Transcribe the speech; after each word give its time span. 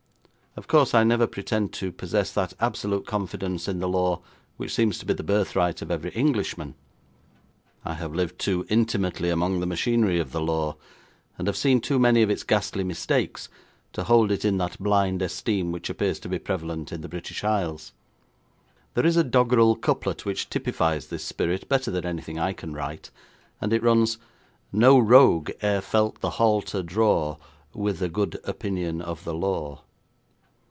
Of 0.57 0.67
course, 0.67 0.93
I 0.93 1.05
never 1.05 1.27
pretend 1.27 1.71
to 1.75 1.93
possess 1.93 2.33
that 2.33 2.51
absolute 2.59 3.07
confidence 3.07 3.69
in 3.69 3.79
the 3.79 3.87
law 3.87 4.21
which 4.57 4.75
seems 4.75 4.97
to 4.97 5.05
be 5.05 5.13
the 5.13 5.23
birthright 5.23 5.81
of 5.81 5.89
every 5.89 6.11
Englishman. 6.11 6.75
I 7.85 7.93
have 7.93 8.13
lived 8.13 8.37
too 8.37 8.65
intimately 8.67 9.29
among 9.29 9.61
the 9.61 9.65
machinery 9.65 10.19
of 10.19 10.33
the 10.33 10.41
law, 10.41 10.75
and 11.37 11.47
have 11.47 11.55
seen 11.55 11.79
too 11.79 11.97
many 11.99 12.21
of 12.21 12.29
its 12.29 12.43
ghastly 12.43 12.83
mistakes, 12.83 13.47
to 13.93 14.03
hold 14.03 14.29
it 14.29 14.43
in 14.43 14.57
that 14.57 14.77
blind 14.77 15.21
esteem 15.21 15.71
which 15.71 15.89
appears 15.89 16.19
to 16.19 16.27
be 16.29 16.37
prevalent 16.37 16.91
in 16.91 16.99
the 16.99 17.07
British 17.09 17.45
Isles. 17.45 17.93
There 18.93 19.05
is 19.05 19.15
a 19.15 19.23
doggerel 19.23 19.77
couplet 19.77 20.25
which 20.25 20.49
typifies 20.49 21.07
this 21.07 21.23
spirit 21.23 21.69
better 21.69 21.91
than 21.91 22.05
anything 22.05 22.37
I 22.37 22.51
can 22.51 22.73
write, 22.73 23.09
and 23.61 23.71
it 23.71 23.81
runs: 23.81 24.17
No 24.73 24.99
rogue 24.99 25.49
e'er 25.63 25.79
felt 25.79 26.19
the 26.19 26.31
halter 26.31 26.83
draw, 26.83 27.37
With 27.73 28.01
a 28.01 28.09
good 28.09 28.37
opinion 28.43 29.01
of 29.01 29.23
the 29.23 29.33
law. 29.33 29.83